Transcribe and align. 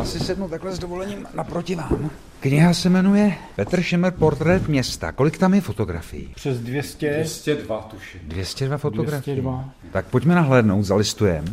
Já 0.00 0.06
si 0.06 0.20
sednu 0.20 0.48
takhle 0.48 0.72
s 0.72 0.78
dovolením 0.78 1.26
naproti 1.34 1.74
vám. 1.74 2.10
Kniha 2.40 2.74
se 2.74 2.88
jmenuje 2.88 3.34
Petr 3.56 3.82
Šemer 3.82 4.12
Portrét 4.12 4.68
města. 4.68 5.12
Kolik 5.12 5.38
tam 5.38 5.54
je 5.54 5.60
fotografií? 5.60 6.32
Přes 6.34 6.60
200. 6.60 7.10
202 7.10 7.78
tuším. 7.78 8.20
202 8.24 8.78
fotografií. 8.78 9.34
202. 9.34 9.70
Tak 9.92 10.06
pojďme 10.06 10.34
nahlédnout, 10.34 10.82
zalistujem. 10.82 11.44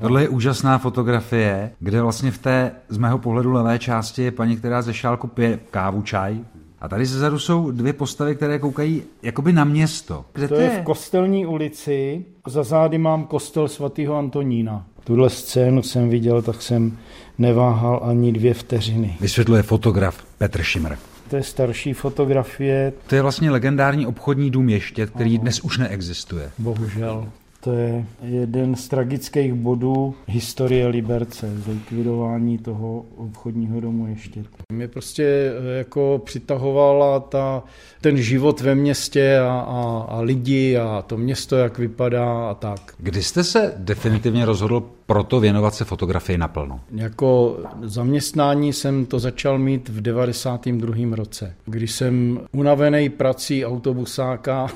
Tohle 0.00 0.22
je 0.22 0.28
úžasná 0.28 0.78
fotografie, 0.78 1.70
kde 1.78 2.02
vlastně 2.02 2.30
v 2.30 2.38
té 2.38 2.72
z 2.88 2.98
mého 2.98 3.18
pohledu 3.18 3.52
levé 3.52 3.78
části 3.78 4.22
je 4.22 4.30
paní, 4.30 4.56
která 4.56 4.82
ze 4.82 4.94
šálku 4.94 5.26
pije 5.26 5.58
kávu, 5.70 6.02
čaj. 6.02 6.40
A 6.80 6.88
tady 6.88 7.06
zezadu 7.06 7.38
jsou 7.38 7.70
dvě 7.70 7.92
postavy, 7.92 8.36
které 8.36 8.58
koukají 8.58 9.02
jakoby 9.22 9.52
na 9.52 9.64
město. 9.64 10.24
Kde 10.32 10.48
To 10.48 10.54
je 10.54 10.70
v 10.70 10.84
Kostelní 10.84 11.46
ulici. 11.46 12.24
Za 12.46 12.62
zády 12.62 12.98
mám 12.98 13.24
kostel 13.24 13.68
svatého 13.68 14.16
Antonína. 14.16 14.86
Tuhle 15.06 15.30
scénu 15.30 15.82
jsem 15.82 16.08
viděl, 16.08 16.42
tak 16.42 16.62
jsem 16.62 16.98
neváhal 17.38 18.00
ani 18.04 18.32
dvě 18.32 18.54
vteřiny. 18.54 19.16
Vysvětluje 19.20 19.62
fotograf 19.62 20.24
Petr 20.38 20.62
Šimr. 20.62 20.92
To 21.30 21.36
je 21.36 21.42
starší 21.42 21.92
fotografie, 21.92 22.92
To 23.06 23.14
je 23.14 23.22
vlastně 23.22 23.50
legendární 23.50 24.06
obchodní 24.06 24.50
dům 24.50 24.68
ještě, 24.68 25.06
který 25.06 25.38
dnes 25.38 25.60
už 25.60 25.78
neexistuje. 25.78 26.50
bohužel. 26.58 27.28
To 27.66 27.72
je 27.72 28.06
jeden 28.22 28.76
z 28.76 28.88
tragických 28.88 29.54
bodů 29.54 30.14
historie 30.26 30.86
Liberce, 30.86 31.58
zlikvidování 31.58 32.58
toho 32.58 33.04
obchodního 33.16 33.80
domu 33.80 34.06
ještě. 34.06 34.44
Mě 34.72 34.88
prostě 34.88 35.24
eh, 35.24 35.78
jako 35.78 36.22
přitahovala 36.24 37.20
ta, 37.20 37.62
ten 38.00 38.16
život 38.16 38.60
ve 38.60 38.74
městě 38.74 39.38
a, 39.38 39.50
a, 39.50 40.06
a 40.08 40.20
lidi 40.20 40.76
a 40.76 41.04
to 41.06 41.16
město, 41.16 41.56
jak 41.56 41.78
vypadá 41.78 42.50
a 42.50 42.54
tak. 42.54 42.94
Kdy 42.98 43.22
jste 43.22 43.44
se 43.44 43.74
definitivně 43.76 44.44
rozhodl 44.44 44.82
proto 45.06 45.40
věnovat 45.40 45.74
se 45.74 45.84
fotografii 45.84 46.38
naplno? 46.38 46.80
Jako 46.94 47.58
zaměstnání 47.82 48.72
jsem 48.72 49.06
to 49.06 49.18
začal 49.18 49.58
mít 49.58 49.88
v 49.88 50.00
92. 50.00 51.16
roce, 51.16 51.54
kdy 51.64 51.88
jsem 51.88 52.40
unavený 52.52 53.08
prací 53.08 53.66
autobusáka 53.66 54.68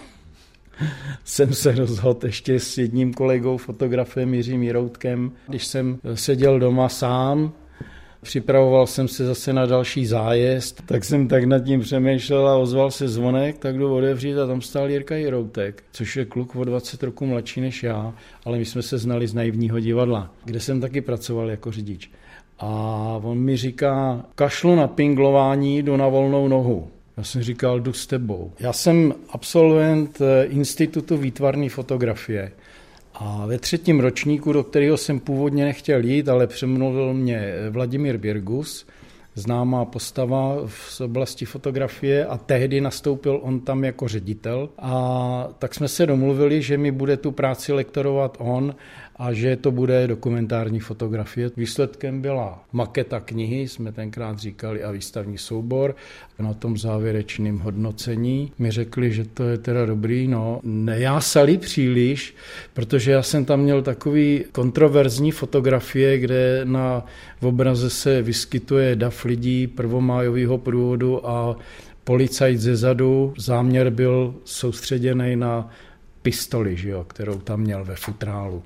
jsem 1.25 1.55
se 1.55 1.73
rozhodl 1.73 2.27
ještě 2.27 2.61
s 2.61 2.78
jedním 2.78 3.14
kolegou, 3.14 3.56
fotografem 3.56 4.34
Jiřím 4.34 4.62
Jiroutkem, 4.62 5.33
když 5.48 5.67
jsem 5.67 5.98
seděl 6.14 6.59
doma 6.59 6.89
sám, 6.89 7.53
Připravoval 8.22 8.87
jsem 8.87 9.09
se 9.09 9.27
zase 9.27 9.53
na 9.53 9.67
další 9.67 10.06
zájezd, 10.06 10.83
tak 10.87 11.05
jsem 11.05 11.28
tak 11.28 11.45
nad 11.45 11.59
tím 11.59 11.81
přemýšlel 11.81 12.48
a 12.48 12.56
ozval 12.56 12.91
se 12.91 13.09
zvonek, 13.09 13.59
tak 13.59 13.78
jdu 13.78 13.95
otevřít 13.95 14.39
a 14.39 14.47
tam 14.47 14.61
stál 14.61 14.91
Jirka 14.91 15.17
Jiroutek, 15.17 15.84
což 15.92 16.17
je 16.17 16.25
kluk 16.25 16.56
o 16.56 16.64
20 16.64 17.03
roku 17.03 17.27
mladší 17.27 17.61
než 17.61 17.83
já, 17.83 18.15
ale 18.44 18.59
my 18.59 18.65
jsme 18.65 18.83
se 18.83 18.98
znali 18.98 19.27
z 19.27 19.34
naivního 19.34 19.81
divadla, 19.81 20.31
kde 20.44 20.61
jsem 20.61 20.81
taky 20.81 21.00
pracoval 21.00 21.50
jako 21.50 21.72
řidič. 21.72 22.11
A 22.59 22.67
on 23.22 23.39
mi 23.39 23.56
říká, 23.56 24.25
kašlu 24.34 24.77
na 24.77 24.87
pinglování, 24.87 25.83
jdu 25.83 25.97
na 25.97 26.09
volnou 26.09 26.48
nohu. 26.48 26.91
Já 27.20 27.24
jsem 27.24 27.42
říkal, 27.42 27.80
jdu 27.80 27.92
s 27.92 28.06
tebou. 28.06 28.52
Já 28.60 28.72
jsem 28.72 29.14
absolvent 29.30 30.20
eh, 30.20 30.44
Institutu 30.44 31.16
výtvarné 31.16 31.68
fotografie. 31.68 32.52
A 33.14 33.46
ve 33.46 33.58
třetím 33.58 34.00
ročníku, 34.00 34.52
do 34.52 34.64
kterého 34.64 34.96
jsem 34.96 35.20
původně 35.20 35.64
nechtěl 35.64 36.04
jít, 36.04 36.28
ale 36.28 36.46
přemluvil 36.46 37.14
mě 37.14 37.54
Vladimír 37.70 38.16
Birgus, 38.16 38.86
známá 39.41 39.84
postava 39.84 40.56
v 40.66 41.00
oblasti 41.00 41.44
fotografie 41.44 42.27
a 42.27 42.38
tehdy 42.38 42.80
nastoupil 42.80 43.41
on 43.42 43.60
tam 43.60 43.84
jako 43.84 44.08
ředitel 44.08 44.69
a 44.78 45.48
tak 45.58 45.74
jsme 45.74 45.88
se 45.88 46.06
domluvili, 46.06 46.62
že 46.62 46.78
mi 46.78 46.91
bude 46.91 47.16
tu 47.16 47.30
práci 47.30 47.72
lektorovat 47.72 48.36
on 48.41 48.74
a 49.20 49.32
že 49.32 49.56
to 49.56 49.70
bude 49.70 50.06
dokumentární 50.06 50.80
fotografie. 50.80 51.50
Výsledkem 51.56 52.20
byla 52.20 52.64
maketa 52.72 53.20
knihy, 53.20 53.69
jsme 53.69 53.92
tenkrát 53.92 54.38
říkali, 54.38 54.82
a 54.84 54.91
výstavní 54.91 55.38
soubor. 55.38 55.97
Na 56.38 56.54
tom 56.54 56.78
závěrečném 56.78 57.58
hodnocení 57.58 58.52
mi 58.58 58.70
řekli, 58.70 59.12
že 59.12 59.25
to 59.25 59.44
je 59.44 59.58
teda 59.58 59.86
dobrý, 59.86 60.28
no 60.28 60.60
nejásali 60.65 61.59
příliš, 61.59 62.34
protože 62.75 63.12
já 63.12 63.22
jsem 63.22 63.44
tam 63.44 63.60
měl 63.60 63.82
takový 63.82 64.44
kontroverzní 64.53 65.31
fotografie, 65.31 66.19
kde 66.19 66.60
na 66.65 67.06
obraze 67.42 67.91
se 67.91 68.22
vyskytuje 68.22 68.97
dav 68.97 69.25
lidí 69.30 69.66
prvomájového 69.66 70.58
průvodu 70.58 71.28
a 71.28 71.56
policajt 72.04 72.60
ze 72.60 72.76
zadu. 72.76 73.34
Záměr 73.38 73.91
byl 73.91 74.34
soustředěný 74.44 75.36
na 75.36 75.70
pistoli, 76.22 76.76
že 76.76 76.91
jo, 76.91 77.04
kterou 77.04 77.38
tam 77.38 77.60
měl 77.60 77.84
ve 77.84 77.97
futrálu. 77.97 78.62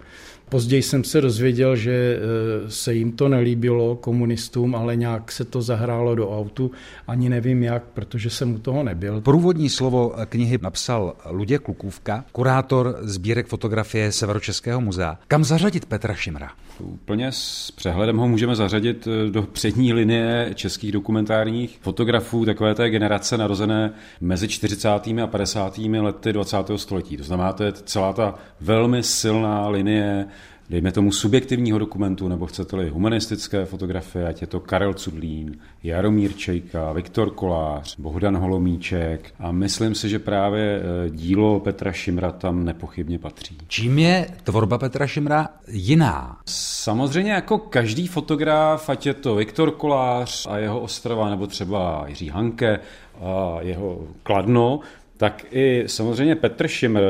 Později 0.48 0.82
jsem 0.82 1.04
se 1.04 1.20
dozvěděl, 1.20 1.76
že 1.76 1.92
e, 1.92 2.70
se 2.70 2.94
jim 2.94 3.12
to 3.12 3.28
nelíbilo 3.28 3.96
komunistům, 3.96 4.74
ale 4.74 4.96
nějak 4.96 5.32
se 5.32 5.44
to 5.44 5.62
zahrálo 5.62 6.14
do 6.14 6.38
autu. 6.38 6.70
Ani 7.08 7.28
nevím 7.28 7.62
jak, 7.62 7.82
protože 7.84 8.30
jsem 8.30 8.54
u 8.54 8.58
toho 8.58 8.82
nebyl. 8.82 9.20
Průvodní 9.20 9.70
slovo 9.70 10.14
knihy 10.26 10.58
napsal 10.62 11.16
Luděk 11.30 11.62
Klukůvka, 11.62 12.24
kurátor 12.32 12.96
sbírek 13.00 13.46
fotografie 13.46 14.12
Severočeského 14.12 14.80
muzea. 14.80 15.18
Kam 15.28 15.44
zařadit 15.44 15.86
Petra 15.86 16.14
Šimra? 16.14 16.50
Úplně 16.80 17.32
s 17.32 17.70
přehledem 17.70 18.16
ho 18.16 18.28
můžeme 18.28 18.56
zařadit 18.56 19.08
eh, 19.08 19.30
do 19.30 19.42
přední 19.42 19.92
linie 19.92 20.50
českých 20.54 20.92
dokumentárních 20.92 21.78
fotografů 21.82 22.44
takové 22.44 22.74
té 22.74 22.90
generace 22.90 23.38
narozené 23.38 23.92
mezi 24.20 24.48
40. 24.48 24.88
a 25.22 25.26
50. 25.26 25.78
lety 25.78 26.32
20. 26.32 26.56
století. 26.76 27.16
To 27.16 27.24
znamená, 27.24 27.43
to 27.52 27.64
je 27.64 27.72
celá 27.72 28.12
ta 28.12 28.34
velmi 28.60 29.02
silná 29.02 29.68
linie 29.68 30.26
dejme 30.70 30.92
tomu 30.92 31.12
subjektivního 31.12 31.78
dokumentu, 31.78 32.28
nebo 32.28 32.46
chcete-li 32.46 32.88
humanistické 32.88 33.64
fotografie, 33.64 34.28
ať 34.28 34.40
je 34.40 34.46
to 34.46 34.60
Karel 34.60 34.94
Cudlín, 34.94 35.58
Jaromír 35.82 36.32
Čejka, 36.32 36.92
Viktor 36.92 37.30
Kolář, 37.30 37.96
Bohdan 37.98 38.36
Holomíček 38.36 39.34
a 39.38 39.52
myslím 39.52 39.94
si, 39.94 40.08
že 40.08 40.18
právě 40.18 40.80
eh, 40.80 41.10
dílo 41.10 41.60
Petra 41.60 41.92
Šimra 41.92 42.32
tam 42.32 42.64
nepochybně 42.64 43.18
patří. 43.18 43.58
Čím 43.68 43.98
je 43.98 44.26
tvorba 44.42 44.78
Petra 44.78 45.06
Šimra 45.06 45.48
jiná? 45.68 46.38
Samozřejmě 46.46 47.32
jako 47.32 47.58
každý 47.58 48.06
fotograf, 48.06 48.88
ať 48.88 49.06
je 49.06 49.14
to 49.14 49.34
Viktor 49.34 49.70
Kolář 49.70 50.46
a 50.50 50.58
jeho 50.58 50.80
Ostrava, 50.80 51.30
nebo 51.30 51.46
třeba 51.46 52.04
Jiří 52.08 52.28
Hanke 52.28 52.80
a 53.20 53.56
jeho 53.60 53.98
Kladno, 54.22 54.80
tak 55.16 55.44
i 55.50 55.84
samozřejmě 55.86 56.36
Petr 56.36 56.68
Šimr 56.68 57.00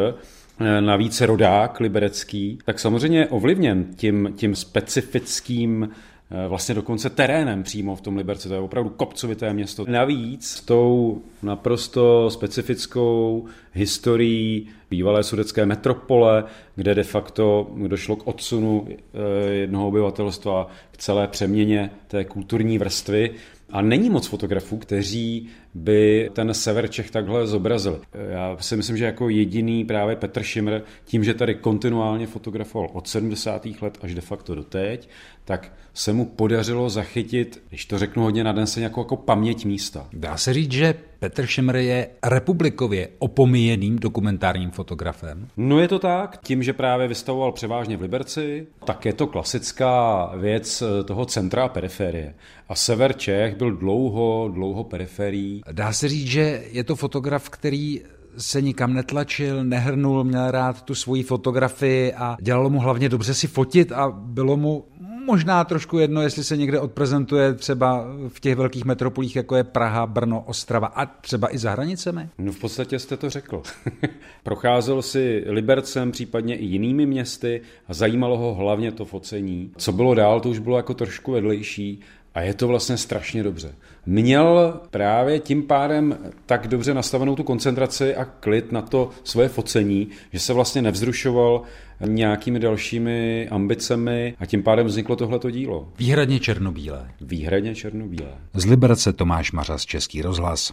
Eh, 0.61 0.81
navíc 0.81 1.21
rodák 1.21 1.81
liberecký, 1.81 2.59
tak 2.65 2.79
samozřejmě 2.79 3.27
ovlivněn 3.27 3.87
tím, 3.97 4.33
tím 4.37 4.55
specifickým 4.55 5.89
eh, 6.31 6.49
vlastně 6.49 6.75
dokonce 6.75 7.11
terénem 7.11 7.63
přímo 7.63 7.97
v 7.97 8.01
tom 8.01 8.17
Liberci. 8.17 8.49
To 8.49 8.55
je 8.55 8.61
opravdu 8.61 8.91
kopcovité 8.91 9.53
město. 9.53 9.85
Navíc 9.89 10.47
s 10.47 10.61
tou 10.61 11.23
naprosto 11.43 12.31
specifickou 12.31 13.45
historií 13.73 14.69
bývalé 14.91 15.23
sudecké 15.23 15.67
metropole, 15.67 16.45
kde 16.77 16.95
de 16.95 17.05
facto 17.05 17.71
došlo 17.87 18.17
k 18.17 18.27
odsunu 18.27 18.89
eh, 18.89 19.51
jednoho 19.51 19.89
obyvatelstva 19.89 20.69
k 20.93 20.97
celé 20.97 21.29
přeměně 21.29 21.91
té 22.09 22.25
kulturní 22.25 22.79
vrstvy, 22.79 23.31
a 23.71 23.83
není 23.83 24.11
moc 24.11 24.27
fotografů, 24.27 24.77
kteří 24.77 25.49
by 25.75 26.31
ten 26.33 26.55
sever 26.55 26.89
Čech 26.89 27.11
takhle 27.11 27.47
zobrazili. 27.47 27.97
Já 28.29 28.57
si 28.61 28.77
myslím, 28.77 28.97
že 28.97 29.05
jako 29.05 29.29
jediný 29.29 29.85
právě 29.85 30.17
Petr 30.17 30.43
Šimr, 30.43 30.81
tím, 31.05 31.25
že 31.25 31.35
tady 31.35 31.55
kontinuálně 31.55 32.27
fotografoval 32.27 32.91
od 32.93 33.09
70. 33.09 33.67
let 33.81 33.99
až 34.03 34.15
de 34.15 34.21
facto 34.21 34.55
do 34.55 34.63
teď, 34.65 35.09
tak 35.45 35.73
se 35.95 36.13
mu 36.13 36.25
podařilo 36.25 36.91
zachytit, 36.91 37.63
když 37.69 37.87
to 37.87 37.99
řeknu 37.99 38.23
hodně 38.23 38.45
na 38.45 38.53
den, 38.53 38.67
se 38.67 38.81
nějakou 38.81 39.01
jako 39.01 39.17
paměť 39.17 39.65
místa. 39.65 40.09
Dá 40.13 40.37
se 40.37 40.55
říct, 40.55 40.73
že 40.73 40.95
Petr 41.25 41.47
Šimr 41.47 41.77
je 41.77 42.09
republikově 42.25 43.09
opomíjeným 43.19 43.99
dokumentárním 43.99 44.71
fotografem? 44.71 45.49
No 45.57 45.81
je 45.81 45.89
to 45.89 45.99
tak, 45.99 46.41
tím, 46.45 46.63
že 46.63 46.73
právě 46.73 47.09
vystavoval 47.09 47.53
převážně 47.53 47.97
v 47.97 48.01
Liberci, 48.01 48.67
tak 48.85 49.05
je 49.05 49.13
to 49.13 49.27
klasická 49.27 50.27
věc 50.37 50.83
toho 51.05 51.27
centra 51.27 51.65
a 51.65 51.69
periferie. 51.69 52.35
A 52.69 52.75
sever 52.75 53.13
Čech 53.13 53.57
byl 53.57 53.77
dlouho, 53.77 54.51
dlouho 54.55 54.85
periferií. 54.85 55.63
Dá 55.73 55.93
se 55.93 56.09
říct, 56.09 56.27
že 56.27 56.63
je 56.73 56.85
to 56.85 56.97
fotograf, 56.97 57.51
který 57.51 58.01
se 58.37 58.63
nikam 58.63 58.95
netlačil, 58.95 59.65
nehrnul, 59.65 60.25
měl 60.25 60.51
rád 60.51 60.83
tu 60.83 60.95
svoji 60.95 61.23
fotografii 61.23 62.13
a 62.13 62.37
dělalo 62.41 62.71
mu 62.71 62.81
hlavně 62.81 63.09
dobře 63.09 63.35
si 63.35 63.47
fotit 63.47 63.93
a 63.93 64.11
bylo 64.11 64.57
mu 64.57 64.85
možná 65.25 65.65
trošku 65.65 65.99
jedno, 65.99 66.23
jestli 66.23 66.45
se 66.45 66.57
někde 66.57 66.81
odprezentuje 66.81 67.55
třeba 67.55 68.07
v 68.29 68.41
těch 68.41 68.57
velkých 68.57 68.85
metropolích, 68.85 69.37
jako 69.37 69.57
je 69.57 69.65
Praha, 69.65 70.07
Brno, 70.07 70.45
Ostrava 70.47 70.87
a 70.87 71.07
třeba 71.07 71.55
i 71.55 71.59
za 71.59 71.71
hranicemi? 71.71 72.29
No 72.39 72.53
v 72.53 72.59
podstatě 72.59 72.99
jste 72.99 73.17
to 73.17 73.31
řekl. 73.31 73.63
Procházel 74.43 75.03
si 75.03 75.45
Libercem, 75.47 76.13
případně 76.13 76.57
i 76.57 76.65
jinými 76.65 77.07
městy 77.07 77.61
a 77.89 77.95
zajímalo 77.95 78.39
ho 78.39 78.55
hlavně 78.55 78.93
to 78.93 79.05
focení. 79.05 79.71
Co 79.77 79.93
bylo 79.93 80.15
dál, 80.15 80.41
to 80.41 80.49
už 80.49 80.59
bylo 80.59 80.77
jako 80.77 80.95
trošku 80.95 81.33
vedlejší 81.33 82.01
A 82.35 82.41
je 82.41 82.55
to 82.55 82.69
vlastně 82.69 82.97
strašně 82.97 83.43
dobře. 83.43 83.75
Měl 84.07 84.81
právě 84.91 85.41
tím 85.41 85.63
pádem 85.63 86.19
tak 86.47 86.69
dobře 86.69 86.95
nastavenou 86.95 87.37
tu 87.37 87.43
koncentraci 87.43 88.17
a 88.17 88.25
klid 88.25 88.73
na 88.73 88.83
to 88.83 89.11
svoje 89.25 89.49
focení, 89.49 90.09
že 90.33 90.41
se 90.41 90.53
vlastně 90.53 90.83
nevzrušoval 90.83 91.63
nějakými 92.07 92.61
dalšími 92.61 93.49
ambicemi 93.51 94.35
a 94.39 94.47
tím 94.47 94.63
pádem 94.63 94.87
vzniklo 94.87 95.17
tohleto 95.17 95.51
dílo. 95.51 95.89
Výhradně 95.99 96.41
černobílé. 96.41 97.11
Výhradně 97.21 97.75
černobílé. 97.75 98.33
Z 98.55 98.65
Liberce 98.67 99.13
Tomáš 99.13 99.53
Mařas, 99.53 99.85
Český 99.85 100.23
rozhlas. 100.23 100.73